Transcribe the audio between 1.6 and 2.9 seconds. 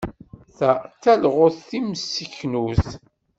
timseknut.